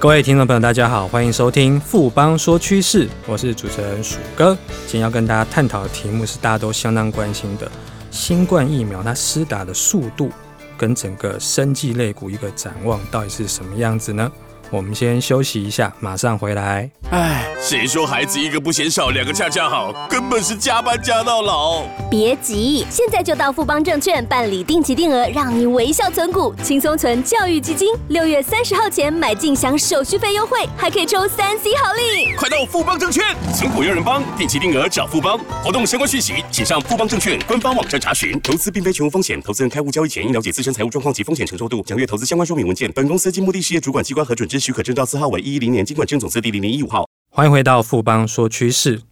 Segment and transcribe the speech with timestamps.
[0.00, 4.56] 各位听众朋友，大家好，欢迎收听富邦说趋势，我是主持人鼠哥。
[4.86, 7.68] 今天要跟大家探讨的题目是大家都相当关心的
[8.08, 10.30] 新冠疫苗，它施打的速度
[10.76, 14.30] 跟整个生技类股一个展望到底是什么样子呢？
[14.70, 16.90] 我们先休息一下，马上回来。
[17.10, 19.94] 唉，谁说孩子一个不嫌少，两个恰恰好？
[20.10, 21.84] 根本是加班加到老。
[22.10, 27.94] 别急，现在就到富邦证券办理定期定额，让你微笑存股，轻松存教育基金。
[28.08, 32.34] 六月三十号前买进享手续费优惠，还可以抽三 C 好礼。
[32.36, 33.24] 快到富邦证券，
[33.54, 35.40] 存股有人帮，定期定额找富邦。
[35.64, 38.38] 活动相关讯息，请上富邦证券官方网站查询。
[38.42, 42.92] 投资并非全无风险，投资人开户交易前应了解自身财务状况及风险承受度，详阅投资相关说明文件。
[42.92, 47.08] 本公司经目的事业主管机关核准之许可证照字号为一一零年金管证总字第零零一五号。
[47.30, 49.02] 欢迎回到富邦说趋势。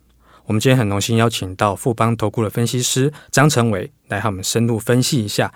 [0.46, 5.52] 我们今天很荣幸邀请到富邦投顾的分析师张成伟来和我们深入分析一下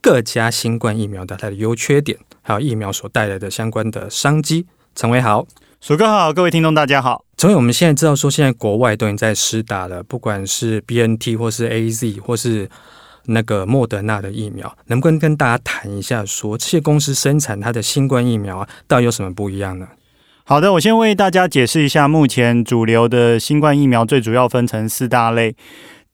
[0.00, 4.66] 各家新冠疫苗的它的优缺点，还有疫苗所带来的相关的商机。
[4.94, 5.46] 成伟好，
[5.80, 7.24] 鼠哥好，各位听众大家好。
[7.36, 12.68] 成伟，我们现在知道说现在国外都已经在施打了，不管是 BNT 或是 AZ 或是
[13.26, 19.88] 那个莫德纳的疫苗，能不能跟大家谈一下说这些公司生产它的新冠疫苗啊，到底有什么不一样呢？
[20.44, 25.54] 好的，我先为大家解释一下，目前主流的新冠疫苗最主要分成四大类。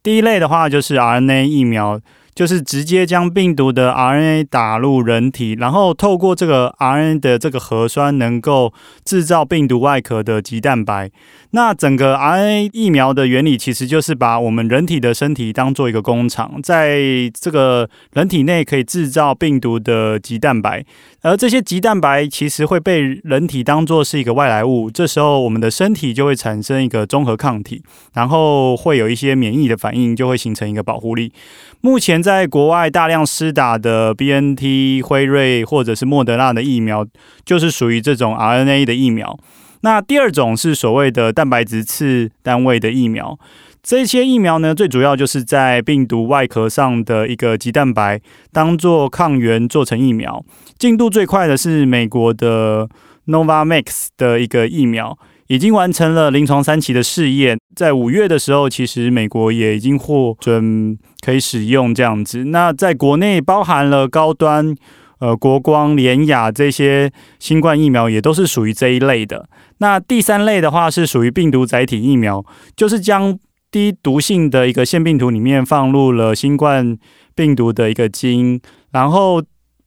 [0.03, 2.01] 第一类的话就是 RNA 疫苗。
[2.37, 8.75] 就是直接将病毒的 RNA 打入人体，然后透过这个 RNA 的这个核酸，能够
[9.07, 11.11] 制造病毒外壳的棘蛋白。
[11.53, 17.01] 那整个 RNA 疫苗的原理，其实就是把我们人体的身体当做一个工厂，在
[17.33, 20.85] 这个人体内可以制造病毒的棘蛋白，
[21.23, 31.33] 而这些棘蛋白其实会被人体当做是一个外来物，这时候我们的身体就会产生一个中和抗体，然后会有一些免疫的反应，就会形成一个保护力。
[31.81, 37.07] 目前在国外大量施打的 BNT、辉瑞或者是莫德纳的疫苗，
[37.45, 39.39] 就是属于这种 RNA 的疫苗。
[39.83, 43.39] 那第二种是所谓的蛋白质次单位的疫苗，
[43.81, 48.21] 这些疫苗呢，最主要就是在病毒外壳上的一个棘蛋白
[48.53, 50.45] 当做抗原做成疫苗。
[50.77, 52.89] 进度最快的是美国的
[53.29, 55.17] Novavax 的一个疫苗。
[55.49, 62.47] 已经完成了临床三期的试验，在五月的时候，其实美国也已经获准可以使用这样子。
[62.47, 64.75] 那在国内包含了高端，
[65.19, 69.49] 呃，国光、联雅这些新冠疫苗，也都是属于这一类的。
[69.79, 73.39] 那第三类的话是属于病毒载体疫苗，就是将
[73.71, 76.99] 低毒性的一个腺病毒里面放入了新冠
[77.35, 78.61] 病毒的一个基因，
[78.93, 79.43] 然后。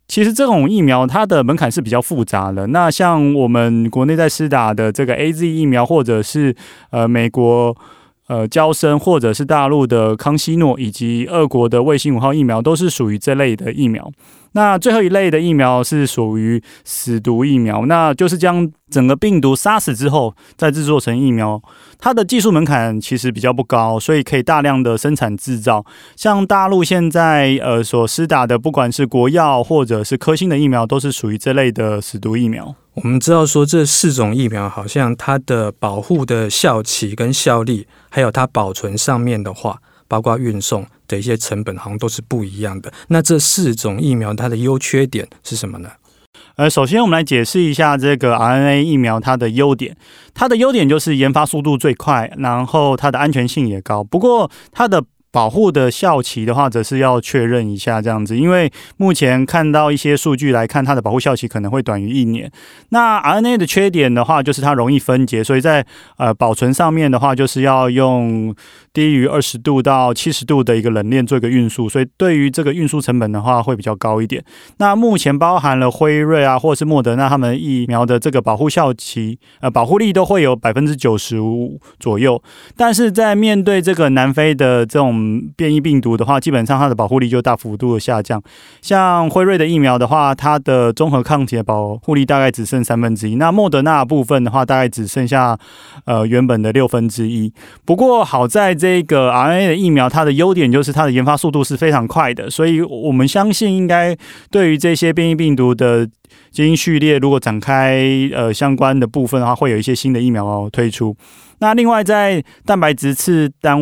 [0.10, 2.66] 其实这种疫苗它的门槛是比较复杂的。
[2.68, 6.54] 那像我们国内在施打的这个 AZ 疫苗，或者是
[6.90, 7.78] 呃美国
[8.28, 14.12] 呃娇生，或者是大陆的康熙诺，以及俄国的卫星五号疫苗，都是属于这类的疫苗。
[14.54, 21.62] 那最后一类的疫苗是属于死毒疫苗，那就是将整个病毒杀死之后再制作成疫苗。
[22.00, 25.86] 它的技术门槛其实比较不高，所以可以大量的生产制造。
[26.16, 32.74] 像大陆现在呃所施打的，不管是国药或者是科兴的疫苗，都是属于这类的死毒疫苗。
[32.96, 39.78] 我们知道说这四种疫苗好像它的保护的效期跟效力，还有它保存上面的话，
[40.08, 42.90] 包括运送的一些成本，好像都是不一样的。
[43.10, 45.90] 那这四种疫苗它的优缺点是什么呢？
[46.56, 49.98] 呃，首先我们来解释一下这个 RNA 疫苗它的优点。
[50.34, 54.04] 它的优点就是研发速度最快，然后它的安全性也高。
[54.04, 62.52] 不过它的保护的效期的话，则是要确认一下这样子，因为目前看到一些数据来看，它的保护效期可能会短于一年。
[62.90, 65.86] 那 RNA 的缺点的话，就是它容易分解，所以在
[66.18, 68.56] 呃保存上面的话，就是要用
[68.92, 74.44] 低于二十度到七十度的一个冷链做一个运输，所以对于这个运输成本的话，会比较高一点。
[74.78, 82.42] 那目前包含了辉瑞啊，或是莫德纳他们疫苗的这个保护效期，呃，保护力都会有百分之九十五左右，
[82.76, 88.42] 但是在面对这个南非的这种嗯，变异病毒的话，基本上它的保护力就大幅度的下降。
[88.82, 93.36] 像辉瑞的疫苗的话，它的综合抗体的保护力大概只剩三分之一。
[93.36, 95.58] 那莫德纳部分的话，大概只剩下
[96.06, 97.52] 呃原本的六分之一。
[97.84, 104.16] 不过好在这个 RNA 的疫苗，它的优点就是它的研发速度是非常快的，所以我们相信应该
[104.50, 106.08] 对于这些变异病毒的
[106.52, 111.16] 基因序列，如果展开呃相关的部分的话，会有一些新的疫苗推出。
[111.60, 113.78] 那另外在蛋白质次单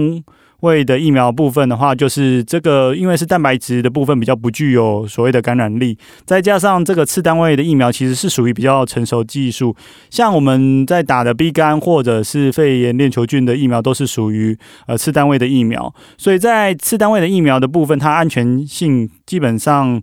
[0.61, 9.75] 胃的疫苗部分的话，就是这个，因为是蛋白质的部分比较不具有所谓的感染力，再加上这个次单位的疫苗其实是属于比较成熟技术，
[10.09, 14.57] 像我们在打的 B 肝或者是肺炎链球菌的疫苗都是属于
[14.87, 20.01] 呃次单位的疫苗，所以在次单位的疫苗的部分，它安全性基本上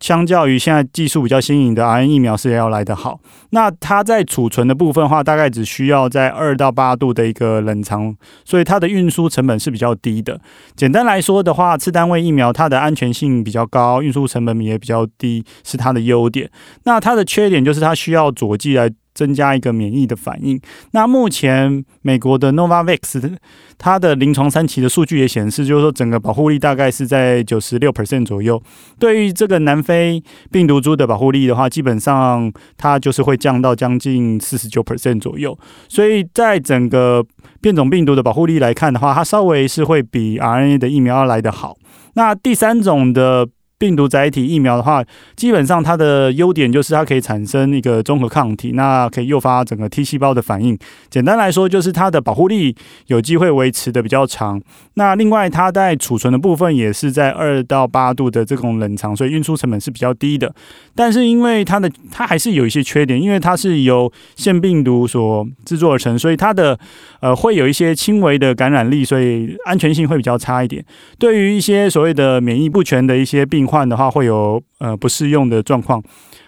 [0.00, 3.20] 相较于现在技术比较新颖的 RNA 疫苗是要来得好。
[3.50, 8.14] 那它在储存的部分的话，大概只需要在二到八度的一个冷藏，
[8.44, 10.40] 所以它的运输成本是比较低的。
[10.76, 16.50] 简单来说的话，次单位疫苗它的安全性比较高，运输成本也比较低，是它的优点。
[16.84, 18.90] 那它的缺点就是它需要佐剂来。
[19.14, 20.60] 增加一个免疫的反应。
[20.90, 23.36] 那目前美国的 Novavax
[23.78, 28.60] 它的临床三期的数据也显示，就是说整个保护力大概是在九十六 percent 左右。
[28.98, 35.56] 对于这个南非病毒株的保护力的话，基本上它就是会降到将近四十九 percent 左右。
[35.88, 37.24] 所以在整个
[37.60, 41.76] 变种病毒的保护力来看的话，它稍微是会比 RNA 的疫苗要来得好。
[42.14, 43.48] 那第三种的。
[43.84, 45.04] 病毒载体疫苗的话，
[45.36, 50.78] 基本上它的优点就是它可以产生一个中和抗体，那可以诱发整个 T 细胞的反应。
[51.10, 52.74] 简单来说，就是它的保护力
[53.08, 54.58] 有机会维持的比较长。
[54.94, 60.50] 那另外，它在储存的部分也是在二到八度的这种冷藏，所以运输成本是比较低的。
[60.94, 66.78] 但是因为它的它还是有一些缺点，因为它是由腺病毒所制作而成，所以它的
[67.20, 70.82] 呃会有一些轻微的感染力，所以安全性会比较差一点。
[71.18, 76.00] 对于一些所谓的免疫不全的一些病换的话，会有呃不适用的状况。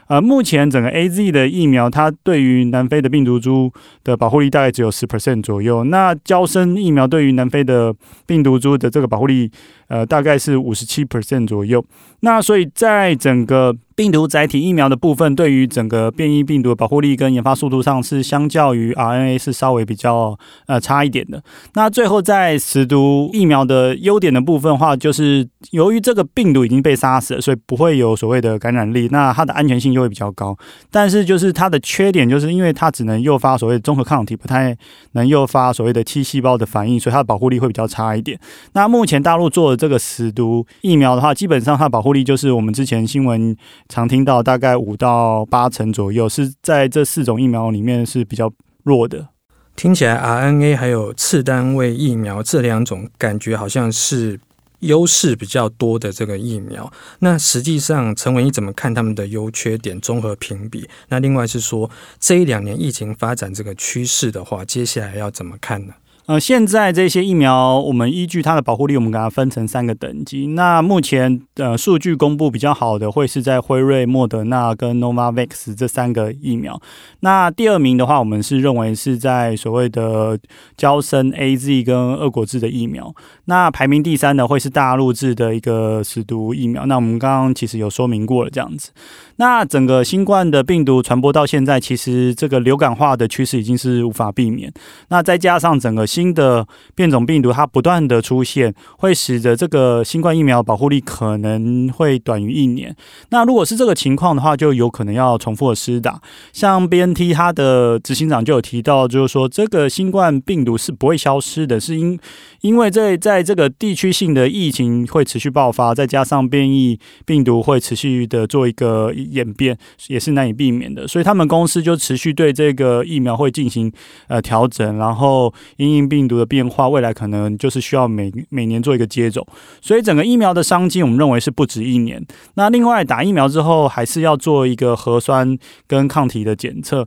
[0.07, 3.73] 呃，目前整个 AZ 的疫苗，它对于南非的病毒株
[4.05, 5.83] 的保护力大概只有十 percent 左右。
[5.83, 7.93] 那交生疫苗对于南非的
[8.25, 9.51] 病毒株的这个保护力，
[9.89, 11.85] 呃，大概是五十七 percent 左右。
[12.21, 21.43] 那所以在整个病毒载体疫苗的部分，对于整个变异病毒的保护力跟研发速度上，是相较于 RNA 是稍微比较呃差一点的。
[21.73, 30.55] 那最后在死毒疫苗的优点的部分的话，就是由于这个病毒已经被杀死了，所以不会有所谓的感染力，那它的安全性就会比较高。
[30.91, 34.77] 但是就是它的缺点，就是因为它只能诱发所谓的中和抗体，不太
[35.13, 38.39] 能诱发所谓的 T 细胞的反应，所以它的保护力会比较差一点。
[38.75, 43.57] 那目前大陆做的这个死毒疫苗的话，基本上它的保护力就是我们之前新闻
[43.89, 48.53] 常听到，大概五到八成左右，是在这四种疫苗里面是比较
[48.83, 49.29] 弱的。
[49.75, 54.41] 听起来 RNA 还有次单位疫苗这两种，感觉好像是
[54.81, 56.91] 优势比较多的这个疫苗。
[57.19, 60.89] 那实际上，陈伟，你怎么看他们的优缺点综合评比？
[61.09, 65.93] 那另外是说，这一两年疫情发展这个趋势的话，接下来要怎么看呢？
[66.27, 70.49] 呃，现在这些疫苗，我们依据它的保护力，我们给它分成三个等级。
[70.49, 76.83] 那目前呃数据公布比较好的，会是在辉瑞、莫德纳跟 Novavax 这三个疫苗。
[77.21, 80.37] 那第二名的话，我们是认为是在所谓的
[80.77, 83.15] 交生 AZ 跟二国制的疫苗。
[83.45, 86.87] 那排名第三的会是大陆制的一个死毒疫苗。
[86.87, 88.91] 那我们刚刚其实有说明过了，这样子。
[89.37, 94.73] 那整个新冠的病毒传播到现在，其实这个流感化的趋势已经是无法避免。
[95.09, 102.95] 那再加上整个新的变种病毒它不断的出现，会使得这个新冠疫苗保护力可能会短于一年。
[103.29, 106.21] 那如果是这个情况的话，就有可能要重复的施打。
[106.53, 112.19] 像 BNT 它的执行长就有提到，就是说这个新冠病毒是不会消失的，是因
[112.63, 119.77] 因为在在这个地区性的疫情会持续爆发，再加上变异病毒会持续的做一个演变，
[120.09, 121.07] 也是难以避免的。
[121.07, 123.93] 所以他们公司就持续对这个疫苗会进行
[124.29, 129.47] 呃调整，然后因应病毒的变化，未来可能就是需要每每年做一个接种。
[129.81, 132.25] 所以整个疫苗的商机，我们认为是不止一年。
[132.55, 137.07] 那另外打疫苗之后，还是要做一个核酸跟抗体的检测。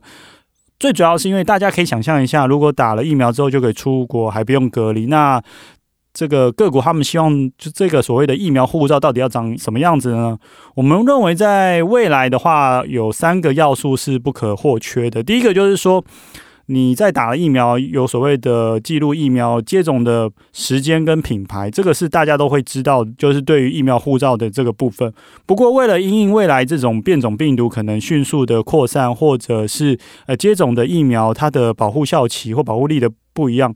[0.78, 5.42] 最主要是因为大家可以想象一下，如果打了疫苗之后就可以出国，还不用隔离，那
[6.12, 10.38] 这个各国他们希望就这个所谓的疫苗护照到底要长什么样子呢？
[10.74, 15.22] 我们认为在未来的话，有三个要素是不可或缺的。
[15.22, 16.04] 第一个就是说。
[16.72, 25.12] 你在打了疫苗，有所谓的记录疫苗接种的时间跟品牌，这个是大家都会知道，就是对于疫苗护照的这个部分。
[25.46, 33.74] 不过，为了因应未来这种变种病毒可能迅速的扩散，或者是呃接种的疫苗它的保护效期或保护力的不一样，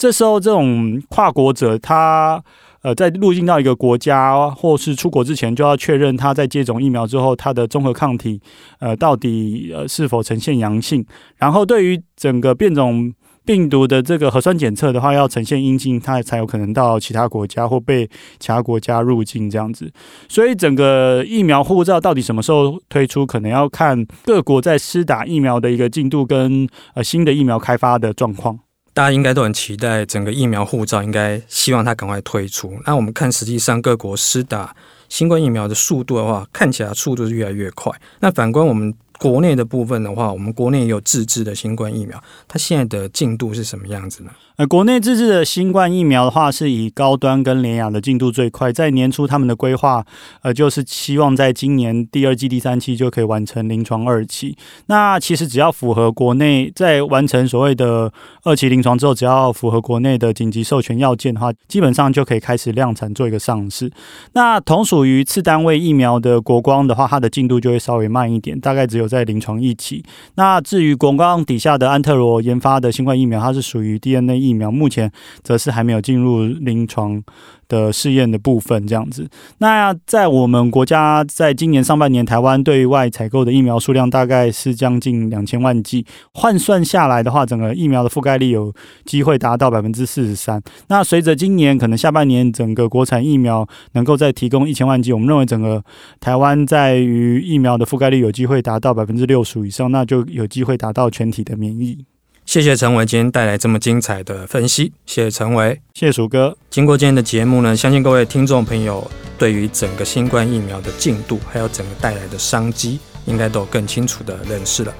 [0.00, 2.42] 这时候这种跨国者他。
[2.82, 8.40] 呃，在入境到一个国家或是出国之前，就要确认他在接种疫苗之后，他的综合抗体
[8.78, 11.04] 呃到底呃是否呈现阳性。
[11.36, 13.12] 然后，对于整个变种
[13.44, 18.06] 病毒的这个核酸检测的话，要呈现阴性，他才有可能到其他国家或被
[18.38, 19.92] 其他国家入境这样子。
[20.26, 28.58] 所以，整个疫苗护照到底什么时候推出，可能要看各国在施打疫苗的一个进度跟呃新的疫苗开发的状况。
[28.92, 32.76] 大家应该都很期待整个疫苗护照，应该希望它赶快推出。
[32.86, 34.74] 那我们看，实际上各国施打
[35.08, 37.92] 新冠疫苗的速度的话，看起来速度是越来越快。
[38.18, 44.30] 那反观我们国内的部分的话，我们国内也有自制的新冠疫苗，它现在的进度是什么样子呢？
[44.56, 50.04] 呃，国内自制的新冠疫苗的话，是以高端跟联雅的进度最快，在年初他们的规划，
[50.42, 54.56] 呃，就是希望在今年第二季、第三期就可以完成临床二期。
[54.86, 58.10] 那其实只要符合国内在完成所谓的
[58.44, 63.90] 二期临床之后，只要符合国内的紧急授权要件的话，基本上就可以开始量产做一个上市。
[64.32, 70.02] 那同属于次单位疫苗的国光的话，它的进度就会稍微慢一点，大概只有在临床一起，
[70.36, 75.10] 那至于广告底下的安特罗研发的新冠疫苗，它是属于 DNA 疫苗，目前
[75.42, 77.22] 则是还没有进入临床
[77.70, 79.26] 的试验的部分，这样子。
[79.58, 88.74] 那在我们国家，在今年上半年，台湾对外采购的疫苗数量大概是将近两千万剂，换算下来的话，整个疫苗的覆盖率有
[89.06, 90.60] 机会达到百分之四十三。
[90.88, 95.82] 那随着今年可能下半年整个国产疫苗能够再提供一千万剂，我们认为整个
[96.18, 102.04] 台湾在于疫苗的覆盖率有机会达到百分之六十以上，那就有机会达到全体的免疫。
[102.50, 106.56] 谢谢陈伟今天带来这么精彩的分析，谢谢陈伟，谢谢鼠哥。
[106.68, 114.92] 经过今天的节目呢，相信各位听众朋友对于整个新冠疫苗的进度，还有整个带来的商机，应该都有更清楚的认识了。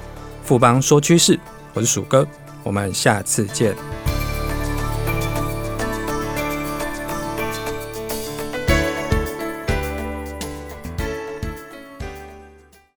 [0.44, 1.36] 富邦说趋势，
[1.74, 2.24] 我是鼠哥，
[2.62, 3.74] 我们下次见。